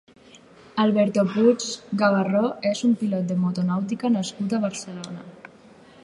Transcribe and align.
Alberto 0.83 1.25
Puig 1.33 1.65
Gabarró 2.03 2.41
és 2.69 2.81
un 2.89 2.95
pilot 3.01 3.29
de 3.33 3.37
motonàutica 3.43 4.11
nascut 4.15 4.57
a 4.59 4.63
Barcelona. 4.65 5.55